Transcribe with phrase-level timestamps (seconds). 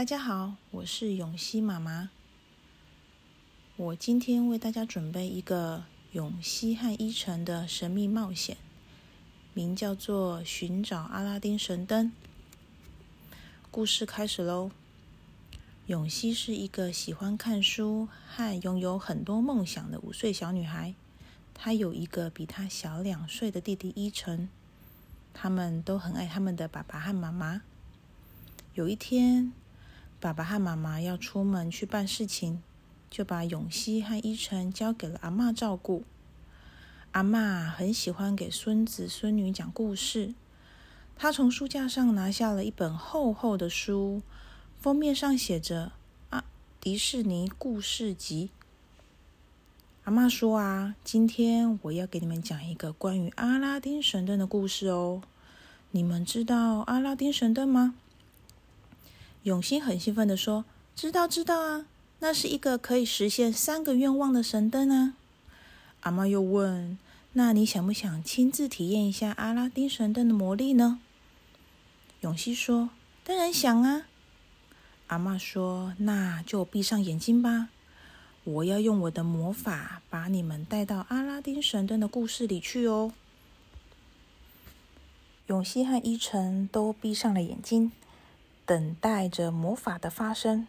[0.00, 2.08] 大家好，我是永熙妈妈。
[3.76, 8.56] 我今天为大家准备一个永熙和伊晨的神秘冒险，
[9.52, 12.06] 名叫做《寻找阿拉丁神灯》。
[13.70, 14.70] 故事开始喽！
[15.84, 20.94] 永熙是一个喜欢看书和拥有很多梦想的五岁小女孩。
[21.52, 24.48] 她有一个比她小两岁的弟弟伊晨，
[25.34, 27.60] 他们都很爱他们的爸爸和妈妈。
[28.72, 29.52] 有一天，
[30.20, 32.62] 爸爸和妈妈要出门去办事情，
[33.10, 36.04] 就把永熙和依晨交给了阿妈照顾。
[37.12, 40.34] 阿妈很喜欢给孙子孙女讲故事，
[41.16, 44.20] 她从书架上拿下了一本厚厚的书，
[44.78, 45.92] 封面上写着
[46.28, 46.44] “啊，
[46.78, 48.50] 迪士尼故事集”。
[50.04, 55.22] 阿妈说：“啊，今天我要给你们讲一个关于阿拉丁神灯的故事哦。
[55.92, 57.94] 你们知道阿拉丁神灯吗？”
[59.44, 61.86] 永熙很兴奋的说：“知道，知道啊，
[62.18, 65.14] 那是一个可以实现三个愿望的神灯啊。”
[66.00, 66.98] 阿妈又问
[67.32, 71.00] ：“那你想不想亲自体验一下阿拉丁神灯的魔力呢？”
[72.20, 72.90] 永熙说
[73.24, 74.06] ：“当然想啊。”
[75.08, 77.70] 阿妈说：“那就闭上眼睛吧，
[78.44, 83.12] 我要用我的魔法把你们带到阿拉丁神灯的故事里去哦。”
[85.48, 87.90] 永熙和依晨都闭上了眼睛。
[88.70, 90.68] 等待着魔法的发生。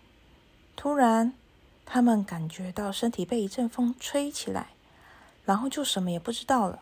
[0.76, 1.34] 突然，
[1.86, 4.70] 他们感觉到身体被一阵风吹起来，
[5.46, 6.80] 然后就什么也不知道了。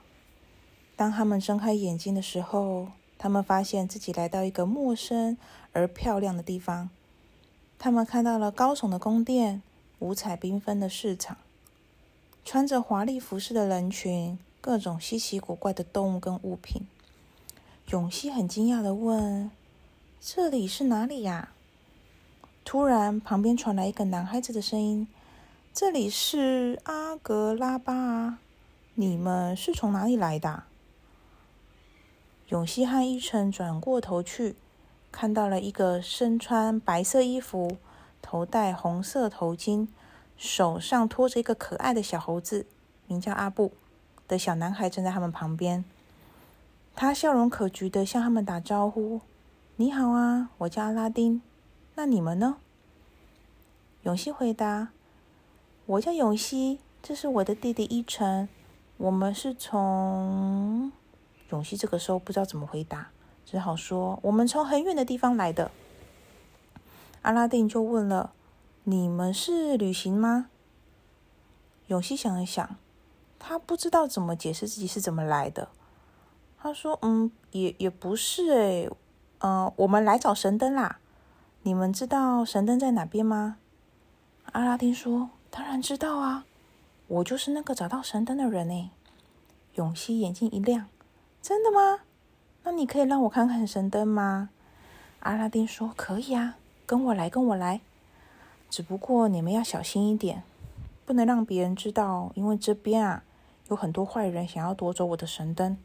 [0.95, 5.37] 当他们睁开眼睛的时候，他们发现自己来到一个陌生
[5.73, 6.89] 而漂亮的地方。
[7.77, 9.61] 他们看到了高耸的宫殿、
[9.99, 11.35] 五彩缤纷的市场、
[12.45, 16.87] 穿着华丽服饰的人群、各种稀奇古怪的动物跟物品。
[17.89, 19.51] 永熙很惊讶的问。
[20.21, 21.53] 这里是哪里呀？
[22.65, 25.07] 突然，旁边传来一个男孩子的声音
[25.73, 28.39] ：“这里是阿格拉巴啊，
[28.95, 30.63] 你们是从哪里来的？”
[32.49, 34.57] 永熙和伊晨转过头去，
[35.09, 37.77] 看到了一个身穿白色衣服、
[38.21, 39.87] 头戴红色头巾、
[40.35, 42.65] 手上托着一个可爱的小猴子，
[43.07, 43.71] 名叫阿布
[44.27, 45.85] 的小男孩站在他们旁边。
[46.93, 49.21] 他笑容可掬的向他们打招呼。
[49.81, 51.41] 你好啊，我叫阿拉丁。
[51.95, 52.57] 那你们呢？
[54.03, 54.89] 永熙回答
[55.87, 58.49] ：“我叫永熙，这是我的弟弟伊晨。
[58.97, 60.91] 我们是从……”
[61.51, 63.11] 永熙这个时候不知道怎么回答，
[63.45, 65.71] 只好说：“我们从很远的地方来的。”
[67.23, 68.33] 阿拉丁就问了
[68.83, 70.49] ：“你们是旅行吗？”
[71.87, 72.75] 永熙想了想，
[73.39, 75.69] 他不知道怎么解释自己是怎么来的。
[76.57, 78.91] 他说：“嗯，也也不是诶。
[79.39, 80.99] 呃，我们来找神灯啦！
[81.63, 83.55] 你们知道神灯在哪边吗？
[84.51, 86.43] 阿拉丁说：“当然知道啊，
[87.07, 88.91] 我就是那个找到神灯的人呢。”
[89.75, 90.87] 永熙眼睛一亮
[91.41, 92.01] ：“真的吗？
[92.63, 94.49] 那你可以让我看看神灯吗？”
[95.21, 96.55] 阿拉丁说：“可以啊，
[96.85, 97.79] 跟我来，跟我来。
[98.69, 100.43] 只不过你们要小心一点，
[101.05, 103.23] 不能让别人知道，因为这边啊
[103.69, 105.77] 有很多坏人想要夺走我的神灯。”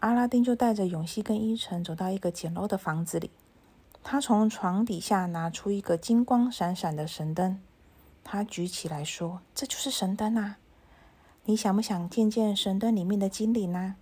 [0.00, 3.30] 阿拉丁就带着永熙跟依晨走到一个简陋的房子里。
[4.02, 7.60] 他从床底下拿出一个金光闪闪的神灯，
[8.24, 10.56] 他举起来说：“这就是神灯啊！
[11.44, 13.96] 你想不想见见神灯里面的精灵呢？”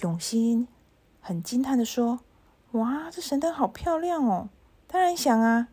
[0.00, 0.66] 永熙
[1.22, 2.20] 很惊叹的说
[2.72, 4.50] ：“哇，这神灯好漂亮哦！
[4.86, 5.68] 当然想啊！”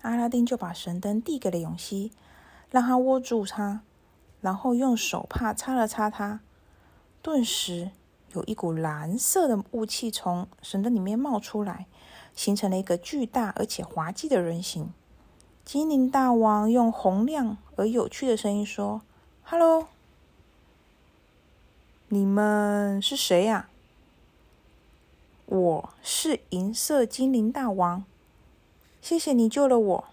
[0.00, 2.10] 阿拉丁就把神灯递给了永熙，
[2.70, 3.82] 让他握住它，
[4.40, 6.40] 然后用手帕擦了擦它。
[7.22, 7.92] 顿时，
[8.32, 11.86] 有一股蓝色的雾气从神灯里面冒出来，
[12.34, 14.92] 形成了一个巨大而且滑稽的人形。
[15.64, 19.02] 精灵大王用洪亮而有趣的声音说
[19.44, 19.86] ：“Hello，
[22.08, 23.68] 你们是谁呀
[25.46, 28.04] ？”“我是银色精灵大王，
[29.00, 30.04] 谢谢你救了我。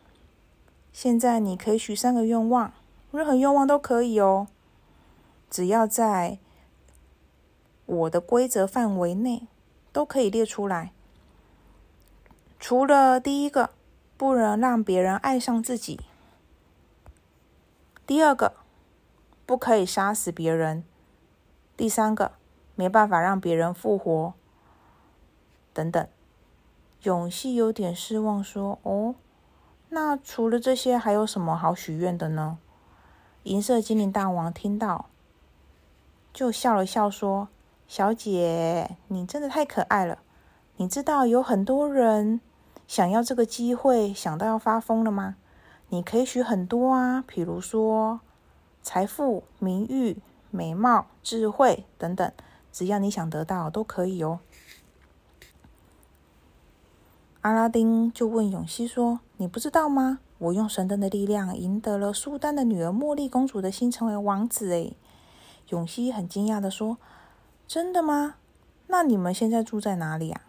[0.94, 2.72] 现在你可以许三个愿望，
[3.12, 4.48] 任何愿望都可以哦，
[5.50, 6.38] 只要在……”
[7.90, 9.48] 我的规则范围内
[9.92, 10.94] 都可以列出来，
[12.60, 13.72] 除了第一个，
[14.16, 15.98] 不能让别人爱上自己；
[18.06, 18.54] 第二个，
[19.48, 20.84] 不可以杀死别人；
[21.76, 22.34] 第三个，
[22.76, 24.36] 没办法让别人复活。
[25.74, 26.08] 等等，
[27.02, 29.16] 永熙有点失望，说：“哦，
[29.90, 32.60] 那除了这些，还有什么好许愿的呢？”
[33.44, 35.10] 银色精灵大王听到，
[36.32, 37.48] 就笑了笑，说。
[37.90, 40.20] 小姐，你真的太可爱了。
[40.78, 42.40] 你知道有很多人
[42.88, 45.38] 想要这个机会，想到要发疯了吗？
[45.90, 48.20] 你可以许很多啊，比如说
[48.84, 50.22] 财富、名誉、
[50.52, 52.32] 美貌、智慧等等，
[52.72, 54.40] 只要你想得到，都可以哦。
[57.42, 60.20] 阿拉丁就问永熙说：“你不知道吗？
[60.38, 64.96] 我用神灯的力量赢得了苏丹的女儿茉莉公主的心，成为王子。”诶，
[65.70, 67.00] 永熙很惊讶的说
[67.70, 68.34] ：“真的吗？
[68.88, 70.42] 那你们现在住在哪里啊？”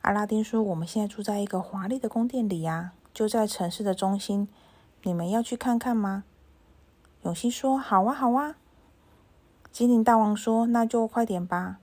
[0.00, 4.48] 阿拉丁说：“我们现在住在一个华丽的宫殿里呀，就在城市的中心。
[5.02, 6.24] 你们要去看看吗？”
[7.24, 8.56] 永熙说：“好啊，好啊。”
[9.70, 11.76] 精灵大王说：“那就快点吧，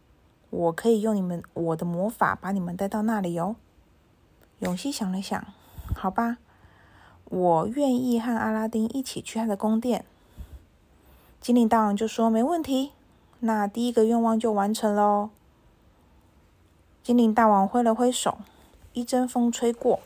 [0.50, 3.58] 我可以用你们我的魔法把你们带到那里哦。”
[4.58, 5.46] 永熙想了想，
[5.96, 6.40] 好吧，
[7.26, 10.04] 我愿意和阿拉丁一起去他的宫殿。
[11.40, 12.94] 精灵大王就说：“没问题，
[13.40, 15.30] 那第一个愿望就完成喽。”
[17.04, 18.38] 精灵大王挥了挥手，
[18.94, 20.02] 一阵风吹过，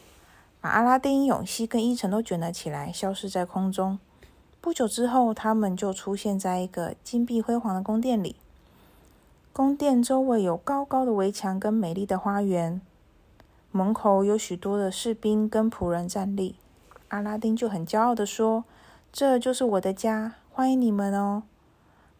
[0.59, 3.97] 把阿拉丁、永熙跟伊晨都卷了起来，消失在空中。
[4.59, 8.35] 不久之后，他们就出现在一个金碧辉煌的宫殿里。
[9.51, 12.79] 宫殿周围有高高的围墙跟美丽的花园。
[13.71, 16.55] 门口有许多的士兵跟仆人站立，
[17.07, 18.65] 阿拉丁就很骄傲的说
[19.11, 21.43] ：“这就是我的家，欢迎你们哦！”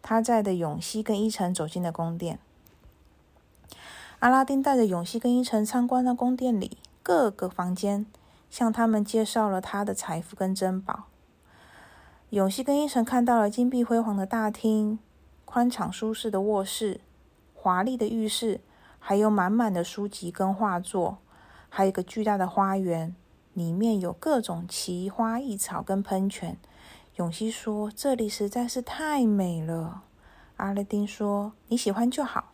[0.02, 2.38] 他载的永熙跟伊晨走进了宫殿。
[4.18, 8.04] 阿拉丁带着永熙跟伊晨参观了宫殿里各个房间，
[8.50, 11.04] 向他们介绍了他的财富跟珍宝。
[12.30, 14.98] 永熙跟伊晨看到了金碧辉煌的大厅、
[15.44, 17.00] 宽敞舒适的卧室、
[17.54, 18.60] 华丽的浴室，
[18.98, 21.18] 还有满满的书籍跟画作。
[21.68, 23.14] 还有一个巨大的花园，
[23.54, 26.58] 里面有各种奇花异草跟喷泉。
[27.16, 30.02] 永熙说：“这里实在是太美了。”
[30.56, 32.52] 阿拉丁说：“你喜欢就好，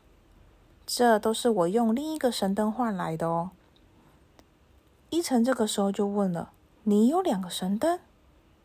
[0.84, 3.52] 这都是我用另一个神灯换来的哦。”
[5.10, 6.50] 伊诚这个时候就问了
[6.82, 8.00] ：“你有两个神灯？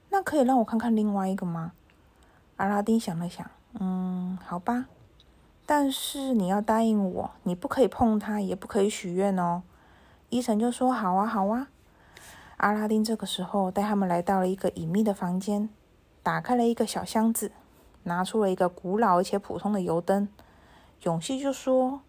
[0.10, 1.74] 那可以让我看看另外一个吗？”
[2.58, 3.50] 阿拉丁想了想
[3.80, 4.88] ：“嗯，好吧，
[5.66, 9.62] 但是你要答应我，你不可以碰它，也不可以许愿哦。”
[10.30, 11.68] 伊诚就说：“好啊，好啊。”
[12.58, 15.70] 阿拉丁这个时候带他们来到了一个隐秘的房间，
[16.24, 17.52] 打开了一个小箱子，
[18.04, 20.28] 拿出了一个古老而且普通的油灯。
[21.04, 22.02] 永熙就说：“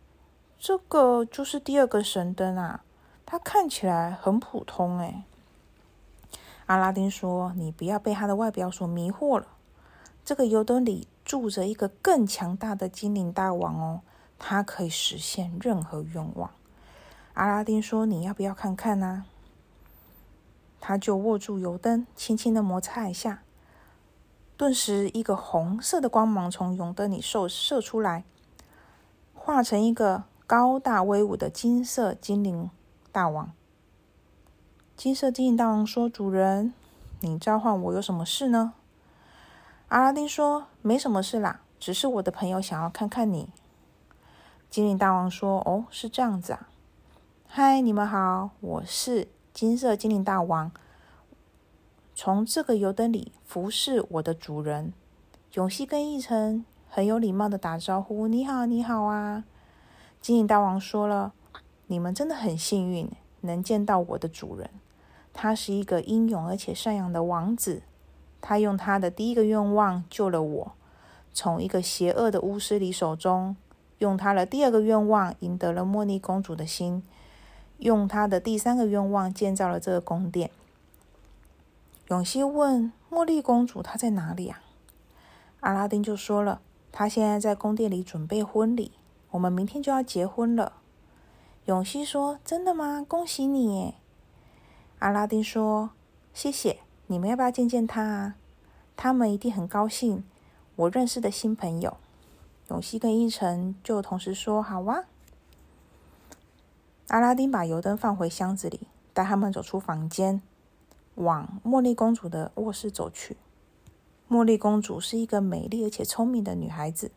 [0.57, 2.85] 这个就是第二个神灯啊，
[3.27, 5.25] 它看起来很普通。”哎，
[6.67, 9.49] 阿拉丁说：“你不要被它的外表所迷惑了，
[10.25, 14.01] 这个油灯里住着一个更强大的精灵大王哦，
[14.39, 16.51] 它可以实现任何愿望。”
[17.35, 19.25] 阿拉丁说：“你要不要看看呢？”
[20.81, 23.43] 他就握住油灯，轻轻的摩擦一下，
[24.57, 28.25] 顿时一个红色的光芒从油灯里射射出来，
[29.35, 32.71] 化成一个高大威武的金色精灵
[33.11, 33.51] 大王。
[34.97, 36.73] 金色精灵大王说：“主人，
[37.19, 38.75] 你召唤我有什么事呢？”
[39.89, 43.49] 阿拉丁说：“没什么事啦，只是我的朋友想要看看你。”
[44.71, 46.69] 精灵大王说：“哦，是这样子啊。”
[47.49, 50.71] 嗨，你们好，我是金色精灵大王。
[52.17, 54.93] 从这个油灯里服侍我的主人，
[55.55, 59.43] 永熙跟一晨很有礼貌的打招呼：“你好，你好啊！”
[60.23, 61.33] 精灵大王说了
[61.89, 64.71] ：“你们真的很幸运，能见到我的主人。
[65.33, 67.83] 他是一个英勇而且善良的王子。
[68.41, 70.73] 他用他的第一个愿望救了我，
[71.33, 73.57] 从一个邪恶的巫师里手中；
[73.99, 77.03] 用他的第二个愿望赢得了茉莉公主的心。”
[77.79, 80.49] 用他的第三个愿望建造了这个宫殿。
[82.15, 84.63] 永熙问茉莉公主：“她在哪里啊？”
[85.59, 86.61] 阿拉丁就说了
[86.93, 88.93] ：“她现在在宫殿里准备婚礼，
[89.33, 90.75] 我们明天就要结婚了。”
[91.67, 93.05] 永熙说：“真的吗？
[93.09, 93.97] 恭喜你！”
[95.01, 95.91] 阿拉丁说
[96.33, 96.79] ：“谢谢。
[97.09, 98.37] 你们要不要见见她啊？
[98.95, 100.23] 他们一定很高兴，
[100.77, 101.97] 我认识的新朋友。”
[102.71, 105.07] 永熙跟一晨就同时说：“好啊。”
[107.11, 110.41] 阿拉丁把油灯放回箱子里，带他们走出房间，
[111.15, 113.37] 往茉莉公主的卧室走去。
[114.29, 117.11] 茉莉公主是一个美丽而且聪明的女孩子，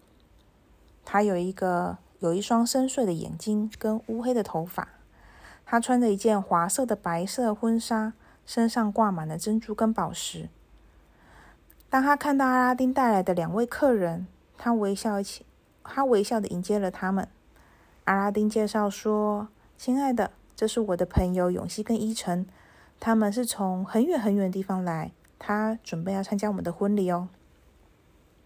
[1.04, 4.90] 她有一个有一双深邃的眼睛跟乌黑的头发。
[5.66, 8.14] 她穿着一件华色的白色婚纱，
[8.46, 10.50] 身上挂满了珍珠跟宝石。
[11.90, 14.28] 当她看到阿拉丁带来的两位客人，
[14.58, 15.46] 她微笑起，
[15.84, 17.28] 她微笑的迎接了他们。
[18.06, 19.50] 阿拉丁介绍说。
[19.80, 22.48] 亲爱的，这是我的朋友永熙跟依晨，
[23.00, 27.30] 他们是从很远很远的地方来，他准备要参加我们的婚礼哦。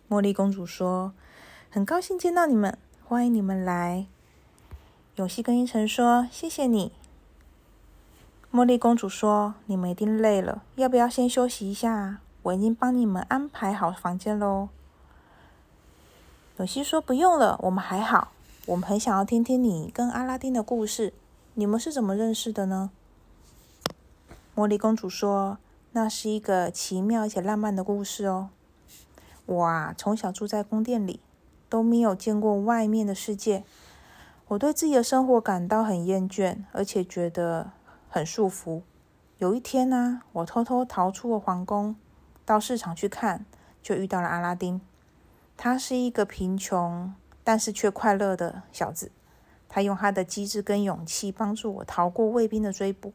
[0.10, 1.14] 茉莉公主说
[1.72, 4.08] ：“很高兴见到你们，欢迎你们来。”
[5.16, 6.92] 永熙跟依晨说：“谢谢你。”
[8.52, 12.20] 茉莉公主说：“你们一定累了，要不要先休息一下？
[12.44, 14.68] 我已经帮你们安排好房间喽。”
[16.58, 18.34] 永熙说：“不用了，我们还好。
[18.68, 21.14] 我们很想要听听你跟阿拉丁的故事。
[21.54, 22.92] 你们是怎么认识的呢？”
[24.54, 25.60] 茉莉公主说
[25.94, 28.50] ：“那是一个奇妙且浪漫的故事哦。
[29.46, 31.22] 我啊，从小住在宫殿里，
[31.70, 33.64] 都没有见过外面的世界。
[34.50, 37.72] 我对自己的生活感到很厌倦，而且觉得
[38.10, 38.82] 很束缚。
[39.38, 41.96] 有一天呢，我偷偷逃出了皇宫，
[42.44, 43.46] 到市场去看，
[43.82, 44.82] 就遇到了阿拉丁。
[45.56, 47.14] 他是一个贫穷
[47.46, 49.12] 但是却快乐的小子。
[49.70, 53.14] 他用他的机智跟勇气帮助我逃过卫兵的追捕。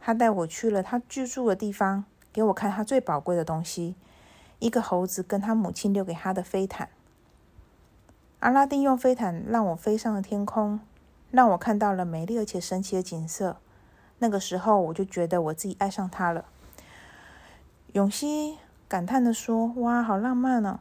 [0.00, 3.94] 他带我去了他居住的地方，给我看他最宝贵的东西——
[4.58, 6.88] 一个猴子跟他母亲留给他的飞毯。
[8.40, 10.80] 阿拉丁用飞毯让我飞上了天空，
[11.30, 13.58] 让我看到了美丽而且神奇的景色。
[14.18, 16.46] 那个时候，我就觉得我自己爱上他了。
[17.92, 20.80] 永熙感叹的说：“哇，好浪漫哦！”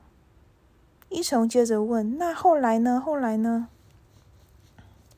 [1.09, 3.01] 伊诚接着问：“那后来呢？
[3.01, 3.67] 后来呢？”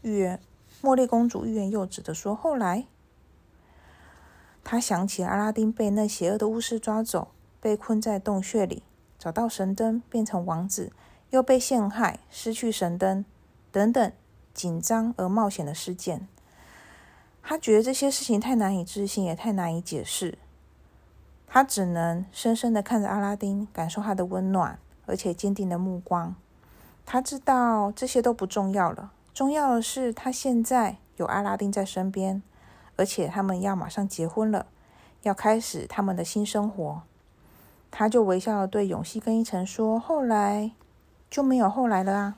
[0.01, 0.39] 预言
[0.81, 2.87] 茉莉公主欲言又止的说：“后来。”
[4.63, 8.83] 他想起阿拉丁被那邪恶的巫师抓走，被困在洞穴里，
[9.17, 10.91] 找到神灯，变成王子，
[11.31, 13.25] 又被陷害，失去神灯，
[13.71, 14.11] 等等
[14.53, 16.27] 紧张而冒险的事件。
[17.43, 20.37] 他觉得这些事情太难以置信，也太难以解释。
[21.47, 26.35] 他只能深深的看着阿拉丁，感受他的温暖而且坚定的目光。
[27.05, 32.43] 他知道这些都不重要了，重要的是他现在有阿拉丁在身边。
[32.95, 34.65] 而且他们要马上结婚了，
[35.23, 37.01] 要开始他们的新生活。
[37.89, 40.71] 他就微笑对永熙跟一晨说：“后来
[41.29, 42.35] 就没有后来了啊。”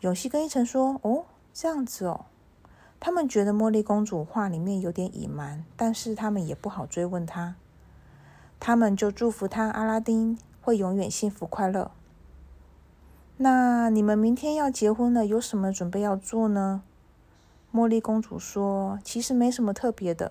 [0.00, 2.26] 永熙跟一晨说：“哦，这样子哦。”
[2.98, 7.54] 他们觉得茉莉公主话里面有点隐瞒，但是他们也不好追问他。
[8.58, 11.90] 他们就祝福他阿拉丁会永远幸福快乐。
[13.36, 16.82] 那你们明天要结婚了，有什么准备要做呢？
[17.74, 20.30] 茉莉公主说：“其实没什么特别的，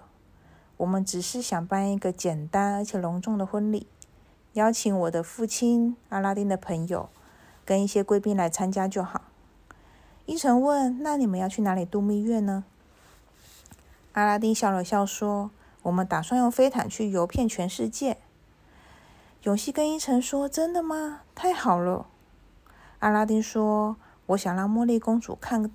[0.78, 3.86] 我们只是想办一个简单而且隆重的婚礼，
[4.54, 7.10] 邀请我的父亲、阿拉丁的朋友
[7.66, 9.24] 跟一些贵宾来参加就好。”
[10.26, 12.64] 伊诚问：“那你们要去哪里度蜜月呢？”
[14.14, 15.52] 阿拉丁笑了笑说
[15.84, 18.20] ：“我们打算用飞毯去游遍全世界。”
[19.44, 21.24] 永熙跟伊诚说：“真的吗？
[21.36, 22.06] 太好了！”
[23.00, 23.98] 阿拉丁说
[24.28, 25.70] ：“我想让茉莉公主看。”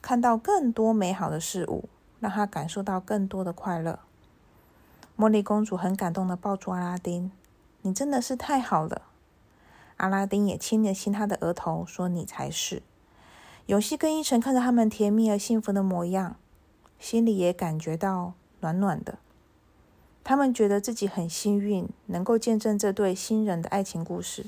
[0.00, 1.88] 看到更多美好的事物，
[2.20, 3.98] 让他感受到更多的快乐。
[5.16, 7.32] 茉莉公主很感动的抱住阿拉丁
[7.82, 9.02] ：“你真的是太好了。”
[9.98, 12.82] 阿拉丁也亲了亲他的额头，说：“你才是。”
[13.66, 16.36] 永熙跟伊晨看着他们甜蜜而幸福的模样，
[16.98, 19.18] 心里也感觉到暖暖的。
[20.22, 24.46] 他们觉得自己很幸运，能够见证这对新人的爱情故事。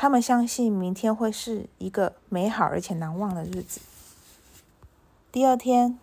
[0.00, 3.80] 他们相信明天会是一个美好而且难忘的日子。
[5.32, 5.98] 第二天，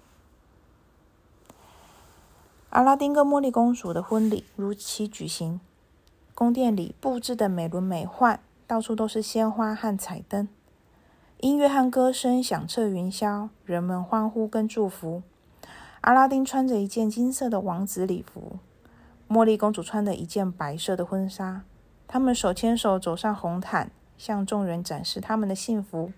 [2.71, 5.61] 阿拉丁跟茉莉公主的婚礼如期举行。
[6.33, 10.49] 宫殿里布置的美轮美奂，到处都是鲜花和彩灯，
[11.39, 15.23] 音乐和歌声响彻云霄，人们欢呼跟祝福。
[16.01, 18.59] 阿拉丁穿着一件金色的王子礼服，
[19.29, 21.63] 茉莉公主穿着一件白色的婚纱。
[22.07, 26.11] 他们手牵手走上红毯，向众人展示他们的幸福。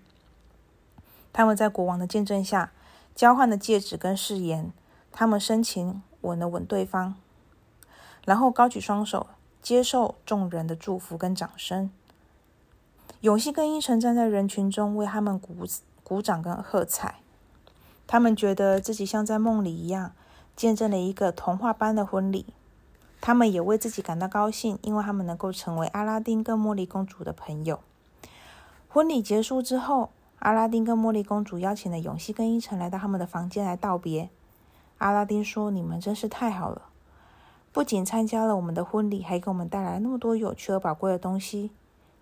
[1.32, 2.72] 他们在国王的见证下
[3.14, 4.72] 交换了戒指跟誓言。
[5.10, 7.16] 他们深情吻了吻对方，
[8.24, 9.26] 然后高举双手
[9.60, 11.90] 接受众人的祝福跟掌声。
[13.22, 15.56] 永熙跟伊晨站在人群中为他们鼓
[16.04, 17.16] 鼓掌跟喝彩。
[18.06, 20.12] 他们觉得自己像在梦里一样，
[20.54, 22.46] 见证了一个童话般的婚礼。
[23.20, 27.80] 他们也为自己感到高兴，因为他们能够成为阿拉丁跟茉莉公主的朋友。
[28.88, 34.30] 婚礼结束之后，阿拉丁跟茉莉公主邀请了永熙跟伊晨来到他们的房间来道别。
[34.98, 36.82] 阿拉丁说：“你们真是太好了，
[37.72, 41.70] 不仅参加了我们的婚礼，还给我们带来那么多有趣而宝贵的东西。”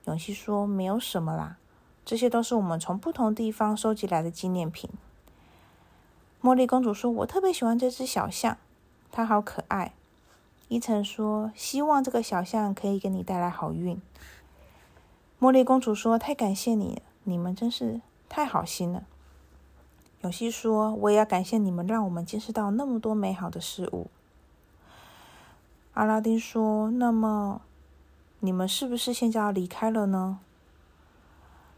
[0.06, 1.56] 永熙说：“没有什么啦，
[2.04, 4.90] 这些都是我们从不同地方收集来的纪念品。”
[6.42, 8.58] 茉莉公主说：“我特别喜欢这只小象，
[9.12, 9.92] 它好可爱。”
[10.68, 14.02] 伊晨说：“希望这个小象可以给你带来好运。”
[15.38, 19.04] 茉莉公主说：“太感谢你，你们真是太好心了。”
[20.22, 24.08] 永熙说：“我也要感谢你们，让我们见识到那么多美好的事物。”
[25.94, 27.62] 阿拉丁说：“那么，
[28.40, 30.40] 你们是不是现在要离开了呢？”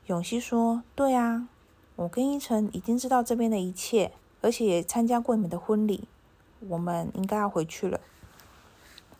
[0.06, 1.46] 永熙说：“对啊，
[1.96, 6.08] 我跟依晨已经知道这边的一切，而且也参加过你们的婚礼，
[6.60, 8.00] 我们应该要回去了。”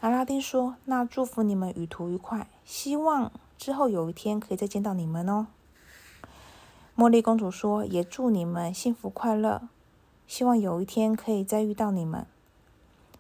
[0.01, 5.49] 阿拉丁说：“那祝福你们旅途愉快，希望之后有一天可以再见到你们哦。”
[6.97, 9.69] 茉莉公主说：“也祝你们幸福快乐，
[10.27, 12.27] 希望有一天可以再遇到你们。”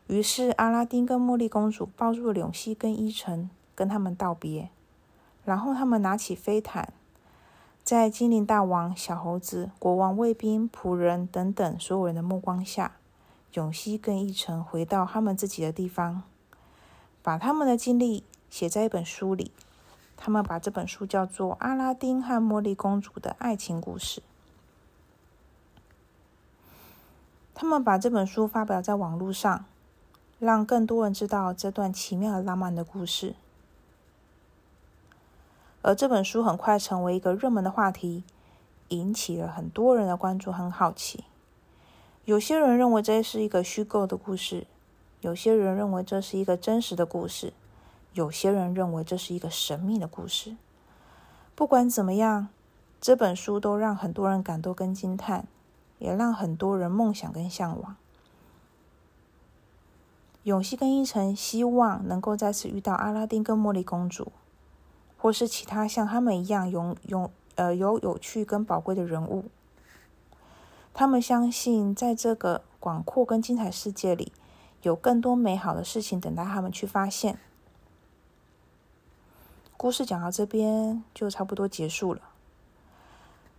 [0.06, 4.70] 于是，阿拉丁跟茉莉公主抱住了永熙跟伊晨，跟他们道别。
[5.44, 6.92] 然后，他们拿起飞毯，
[7.82, 12.96] 在精灵大王、小猴子、国王、卫兵、仆人等等所有人的目光下，
[13.54, 16.22] 永熙跟伊晨回到他们自己的地方，
[17.22, 19.52] 把他们的经历写在一本书里。
[20.16, 24.20] 他们把这本书叫做《阿拉丁和茉莉公主的爱情故事》。
[27.54, 29.64] 他们把这本书发表在网络上。
[30.38, 33.34] 让更多人知道这段奇妙的浪漫的故事，
[35.82, 38.22] 而这本书很快成为一个热门的话题，
[38.90, 41.24] 引起了很多人的关注和好奇。
[42.24, 44.68] 有些人认为这是一个虚构的故事，
[45.20, 47.52] 有些人认为这是一个真实的故事，
[48.12, 50.56] 有些人认为这是一个神秘的故事。
[51.54, 52.48] 不管怎么样，
[53.00, 55.46] 这本书都让很多人感动跟惊叹，
[55.98, 57.96] 也让很多人梦想跟向往。
[60.44, 64.32] 永熙跟伊晨希望能够再次遇到阿拉丁跟茉莉公主，
[65.18, 69.46] 或是其他像他们一样有有呃有有趣跟宝贵的人物。
[70.94, 74.32] 他们相信，在这个广阔跟精彩世界里，
[74.82, 77.38] 有更多美好的事情等待他们去发现。
[79.76, 82.20] 故事讲到这边就差不多结束了。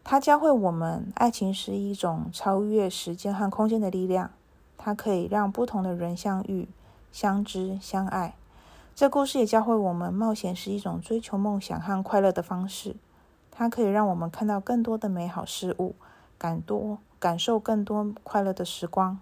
[0.04, 4.32] 它教会我们，爱情是一种超越时间和空间的力量，
[4.78, 6.68] 它可以让不同的人相遇。
[7.12, 8.36] 相知相爱，
[8.94, 12.96] 这故事也教会我们，冒险是一种追求梦想和快乐的方式。
[13.50, 15.96] 它可以让我们看到更多的美好事物，
[16.38, 19.20] 感多感受更多快乐的时光。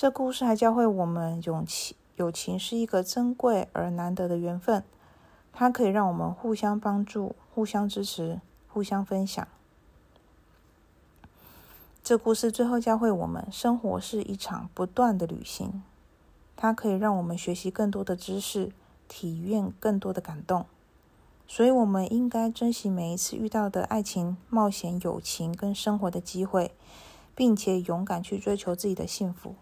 [0.00, 4.84] 这故事还教会我们，勇气友情是一个珍贵而难得的缘分。
[5.52, 9.48] 它可以让我们互相帮助、互相支持、互相分享。
[12.00, 15.82] 这故事最后教会我们，生活是一场不断的旅行。
[16.54, 18.70] 它可以让我们学习更多的知识，
[19.08, 20.66] 体验更多的感动，
[21.48, 26.70] 所以我们应该珍惜每一次遇到的爱情、冒险、友情跟生活的机会，
[27.34, 29.56] 并且勇敢去追求自己的幸福。